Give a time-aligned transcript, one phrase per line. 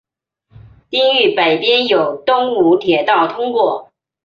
[0.89, 3.91] 町域北边有东武铁道通过。